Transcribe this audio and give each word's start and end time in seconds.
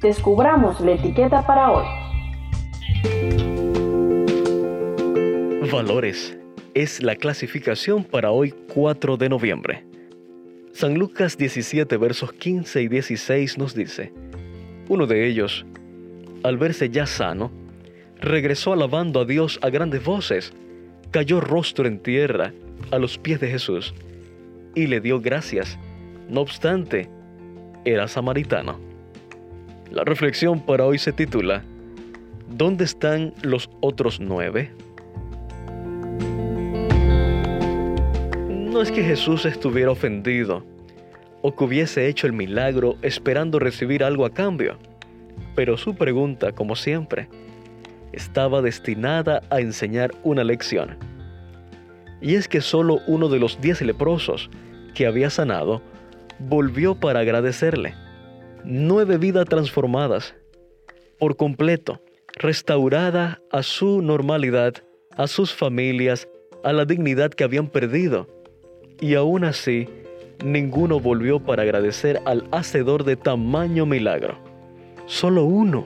descubramos 0.00 0.80
la 0.80 0.92
etiqueta 0.92 1.46
para 1.46 1.70
hoy. 1.70 1.86
Valores 5.70 6.38
es 6.74 7.02
la 7.02 7.16
clasificación 7.16 8.04
para 8.04 8.30
hoy 8.30 8.54
4 8.74 9.16
de 9.16 9.28
noviembre. 9.28 9.84
San 10.72 10.94
Lucas 10.94 11.36
17 11.36 11.96
versos 11.96 12.32
15 12.32 12.82
y 12.82 12.88
16 12.88 13.58
nos 13.58 13.74
dice, 13.74 14.12
uno 14.88 15.06
de 15.06 15.26
ellos, 15.26 15.64
al 16.42 16.58
verse 16.58 16.90
ya 16.90 17.06
sano, 17.06 17.50
regresó 18.20 18.72
alabando 18.72 19.20
a 19.20 19.24
Dios 19.24 19.58
a 19.62 19.70
grandes 19.70 20.04
voces, 20.04 20.52
cayó 21.10 21.40
rostro 21.40 21.86
en 21.86 22.00
tierra 22.00 22.52
a 22.90 22.98
los 22.98 23.18
pies 23.18 23.40
de 23.40 23.48
Jesús 23.50 23.94
y 24.74 24.86
le 24.86 25.00
dio 25.00 25.20
gracias. 25.20 25.78
No 26.28 26.40
obstante, 26.40 27.08
era 27.84 28.08
samaritano. 28.08 28.93
La 29.90 30.02
reflexión 30.04 30.60
para 30.60 30.86
hoy 30.86 30.98
se 30.98 31.12
titula 31.12 31.62
¿Dónde 32.48 32.84
están 32.84 33.34
los 33.42 33.70
otros 33.80 34.20
nueve? 34.20 34.70
No 38.48 38.82
es 38.82 38.90
que 38.90 39.04
Jesús 39.04 39.46
estuviera 39.46 39.90
ofendido 39.90 40.64
o 41.42 41.54
que 41.54 41.64
hubiese 41.64 42.08
hecho 42.08 42.26
el 42.26 42.32
milagro 42.32 42.96
esperando 43.02 43.58
recibir 43.58 44.02
algo 44.02 44.24
a 44.24 44.30
cambio, 44.30 44.78
pero 45.54 45.76
su 45.76 45.94
pregunta, 45.94 46.52
como 46.52 46.74
siempre, 46.74 47.28
estaba 48.12 48.62
destinada 48.62 49.42
a 49.50 49.60
enseñar 49.60 50.12
una 50.22 50.42
lección. 50.42 50.96
Y 52.20 52.36
es 52.36 52.48
que 52.48 52.60
solo 52.60 53.00
uno 53.06 53.28
de 53.28 53.38
los 53.38 53.60
diez 53.60 53.82
leprosos 53.82 54.48
que 54.94 55.06
había 55.06 55.28
sanado 55.28 55.82
volvió 56.38 56.94
para 56.94 57.20
agradecerle. 57.20 57.94
Nueve 58.66 59.18
vidas 59.18 59.44
transformadas, 59.44 60.34
por 61.18 61.36
completo, 61.36 62.00
restaurada 62.32 63.42
a 63.52 63.62
su 63.62 64.00
normalidad, 64.00 64.72
a 65.18 65.26
sus 65.26 65.52
familias, 65.52 66.26
a 66.62 66.72
la 66.72 66.86
dignidad 66.86 67.30
que 67.30 67.44
habían 67.44 67.68
perdido. 67.68 68.26
Y 69.02 69.16
aún 69.16 69.44
así, 69.44 69.86
ninguno 70.42 70.98
volvió 70.98 71.40
para 71.40 71.62
agradecer 71.62 72.22
al 72.24 72.48
hacedor 72.52 73.04
de 73.04 73.16
tamaño 73.16 73.84
milagro. 73.84 74.38
Solo 75.04 75.44
uno, 75.44 75.84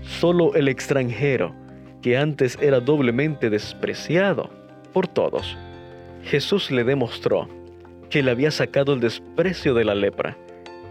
solo 0.00 0.54
el 0.54 0.68
extranjero, 0.68 1.54
que 2.00 2.16
antes 2.16 2.56
era 2.62 2.80
doblemente 2.80 3.50
despreciado 3.50 4.48
por 4.94 5.06
todos. 5.06 5.58
Jesús 6.22 6.70
le 6.70 6.82
demostró 6.82 7.46
que 8.08 8.22
le 8.22 8.30
había 8.30 8.50
sacado 8.50 8.94
el 8.94 9.00
desprecio 9.00 9.74
de 9.74 9.84
la 9.84 9.94
lepra 9.94 10.38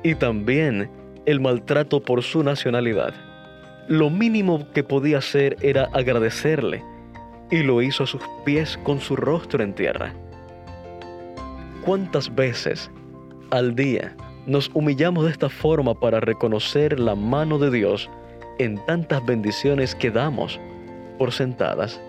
y 0.04 0.14
también 0.16 0.99
el 1.26 1.40
maltrato 1.40 2.02
por 2.02 2.24
su 2.24 2.44
nacionalidad. 2.44 3.14
Lo 3.88 4.10
mínimo 4.10 4.68
que 4.74 4.84
podía 4.84 5.18
hacer 5.18 5.58
era 5.62 5.90
agradecerle 5.94 6.84
y 7.52 7.64
lo 7.64 7.82
hizo 7.82 8.04
a 8.04 8.08
sus 8.08 8.22
pies 8.46 8.78
con 8.84 9.00
su 9.00 9.16
rostro 9.16 9.64
en 9.64 9.74
tierra. 9.74 10.14
¿Cuántas 11.84 12.34
veces 12.34 12.92
al 13.50 13.76
día 13.76 14.16
nos 14.46 14.70
humillamos 14.74 15.26
de 15.26 15.32
esta 15.32 15.50
forma 15.50 16.00
para 16.00 16.20
reconocer 16.20 17.00
la 17.00 17.16
mano 17.16 17.58
de 17.58 17.72
Dios 17.72 18.10
en 18.60 18.84
tantas 18.86 19.26
bendiciones 19.26 19.96
que 19.96 20.12
damos 20.12 20.60
por 21.18 21.32
sentadas? 21.32 22.00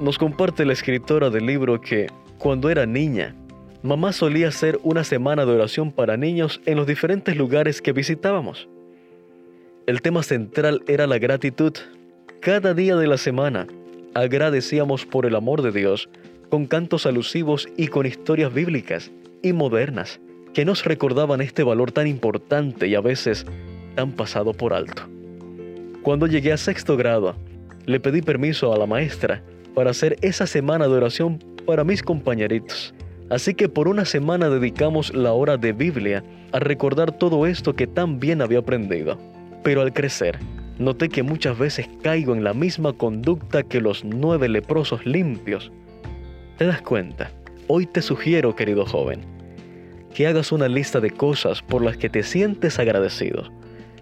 Nos 0.00 0.16
comparte 0.16 0.64
la 0.64 0.72
escritora 0.72 1.28
del 1.28 1.46
libro 1.46 1.80
que, 1.80 2.06
cuando 2.38 2.70
era 2.70 2.86
niña, 2.86 3.34
mamá 3.82 4.12
solía 4.12 4.48
hacer 4.48 4.78
una 4.82 5.04
semana 5.04 5.46
de 5.46 5.52
oración 5.52 5.92
para 5.92 6.16
niños 6.16 6.60
en 6.66 6.76
los 6.76 6.86
diferentes 6.86 7.36
lugares 7.36 7.80
que 7.80 7.92
visitábamos. 7.92 8.68
El 9.86 10.02
tema 10.02 10.22
central 10.22 10.82
era 10.86 11.06
la 11.06 11.18
gratitud. 11.18 11.72
Cada 12.40 12.74
día 12.74 12.96
de 12.96 13.06
la 13.06 13.18
semana 13.18 13.66
agradecíamos 14.14 15.06
por 15.06 15.26
el 15.26 15.36
amor 15.36 15.62
de 15.62 15.72
Dios 15.72 16.08
con 16.50 16.66
cantos 16.66 17.06
alusivos 17.06 17.68
y 17.76 17.88
con 17.88 18.06
historias 18.06 18.52
bíblicas 18.52 19.10
y 19.42 19.52
modernas 19.52 20.20
que 20.54 20.64
nos 20.64 20.84
recordaban 20.84 21.40
este 21.40 21.62
valor 21.62 21.92
tan 21.92 22.06
importante 22.06 22.88
y 22.88 22.94
a 22.94 23.00
veces 23.00 23.46
tan 23.94 24.12
pasado 24.12 24.52
por 24.52 24.72
alto. 24.72 25.02
Cuando 26.02 26.26
llegué 26.26 26.52
a 26.52 26.56
sexto 26.56 26.96
grado, 26.96 27.36
le 27.86 28.00
pedí 28.00 28.22
permiso 28.22 28.72
a 28.72 28.78
la 28.78 28.86
maestra 28.86 29.42
para 29.74 29.90
hacer 29.90 30.16
esa 30.20 30.46
semana 30.46 30.88
de 30.88 30.94
oración 30.94 31.38
para 31.66 31.84
mis 31.84 32.02
compañeritos. 32.02 32.94
Así 33.30 33.54
que 33.54 33.68
por 33.68 33.88
una 33.88 34.04
semana 34.04 34.48
dedicamos 34.48 35.14
la 35.14 35.32
hora 35.32 35.56
de 35.56 35.72
Biblia 35.72 36.24
a 36.52 36.60
recordar 36.60 37.12
todo 37.12 37.46
esto 37.46 37.74
que 37.74 37.86
tan 37.86 38.20
bien 38.20 38.40
había 38.40 38.60
aprendido. 38.60 39.18
Pero 39.62 39.82
al 39.82 39.92
crecer, 39.92 40.38
noté 40.78 41.08
que 41.08 41.22
muchas 41.22 41.58
veces 41.58 41.88
caigo 42.02 42.34
en 42.34 42.44
la 42.44 42.54
misma 42.54 42.92
conducta 42.92 43.62
que 43.62 43.80
los 43.80 44.04
nueve 44.04 44.48
leprosos 44.48 45.04
limpios 45.04 45.70
¿Te 46.58 46.66
das 46.66 46.82
cuenta? 46.82 47.30
Hoy 47.68 47.86
te 47.86 48.02
sugiero, 48.02 48.56
querido 48.56 48.84
joven, 48.84 49.20
que 50.12 50.26
hagas 50.26 50.50
una 50.50 50.66
lista 50.66 50.98
de 50.98 51.12
cosas 51.12 51.62
por 51.62 51.84
las 51.84 51.96
que 51.96 52.10
te 52.10 52.24
sientes 52.24 52.80
agradecido, 52.80 53.44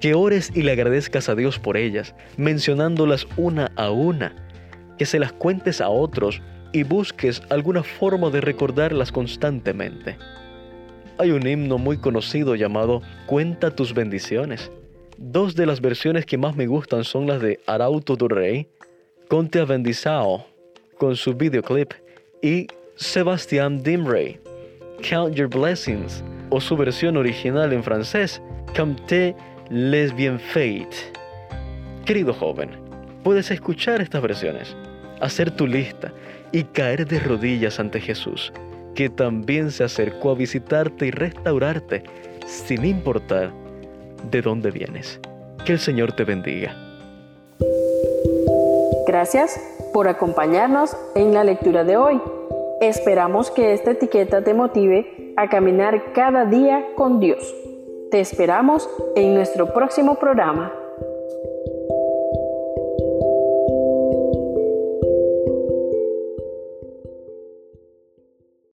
que 0.01 0.15
ores 0.15 0.51
y 0.55 0.63
le 0.63 0.73
agradezcas 0.73 1.29
a 1.29 1.35
Dios 1.35 1.59
por 1.59 1.77
ellas, 1.77 2.15
mencionándolas 2.39 3.27
una 3.37 3.73
a 3.77 3.91
una, 3.91 4.35
que 4.97 5.05
se 5.05 5.19
las 5.19 5.35
cuentes 5.35 5.83
a 5.83 5.91
otros 5.91 6.41
y 6.73 6.83
busques 6.83 7.43
alguna 7.51 7.83
forma 7.83 8.31
de 8.31 8.41
recordarlas 8.41 9.13
constantemente. 9.13 10.17
Hay 11.19 11.31
un 11.31 11.47
himno 11.47 11.79
muy 11.79 11.97
conocido 11.97 12.55
llamado 12.55 13.01
Cuenta 13.27 13.71
tus 13.71 13.95
bendiciones. 13.95 14.71
Dos 15.17 15.55
de 15.55 15.65
las 15.65 15.81
versiones 15.81 16.27
que 16.27 16.37
más 16.37 16.57
me 16.57 16.67
gustan 16.67 17.05
son 17.05 17.27
las 17.27 17.41
de 17.41 17.59
Arauto 17.67 18.17
do 18.17 18.29
Rey, 18.29 18.69
Conte 19.29 19.59
a 19.61 19.65
Bendizao, 19.65 20.47
con 20.99 21.17
su 21.17 21.35
videoclip, 21.35 21.93
y 22.43 22.67
Sebastián 22.97 23.83
Dimray, 23.83 24.39
Count 25.09 25.35
Your 25.35 25.49
Blessings, 25.49 26.23
o 26.51 26.61
su 26.61 26.77
versión 26.77 27.17
original 27.17 27.73
en 27.73 27.83
francés, 27.83 28.43
Compte 28.77 29.35
les 29.71 30.15
bienfaits. 30.15 31.11
Querido 32.05 32.33
joven, 32.35 32.71
puedes 33.25 33.51
escuchar 33.51 34.01
estas 34.01 34.23
versiones, 34.23 34.77
hacer 35.21 35.51
tu 35.51 35.67
lista 35.67 36.13
y 36.53 36.65
caer 36.65 37.07
de 37.07 37.21
rodillas 37.21 37.81
ante 37.81 38.01
Jesús, 38.01 38.53
que 38.95 39.09
también 39.09 39.71
se 39.71 39.85
acercó 39.85 40.31
a 40.31 40.35
visitarte 40.35 41.07
y 41.07 41.11
restaurarte 41.11 42.03
sin 42.47 42.85
importar 42.85 43.53
de 44.31 44.43
dónde 44.43 44.71
vienes. 44.71 45.21
Que 45.65 45.73
el 45.73 45.79
Señor 45.79 46.13
te 46.13 46.25
bendiga. 46.25 46.75
Gracias 49.07 49.61
por 49.93 50.09
acompañarnos 50.09 50.97
en 51.15 51.33
la 51.33 51.45
lectura 51.45 51.85
de 51.85 51.97
hoy. 51.97 52.21
Esperamos 52.81 53.51
que 53.51 53.73
esta 53.73 53.93
etiqueta 53.93 54.43
te 54.43 54.53
motive 54.53 55.33
a 55.37 55.49
caminar 55.49 56.13
cada 56.13 56.45
día 56.45 56.85
con 56.97 57.21
Dios. 57.21 57.55
Te 58.11 58.21
esperamos 58.21 58.89
en 59.15 59.35
nuestro 59.35 59.73
próximo 59.73 60.17
programa. 60.17 60.73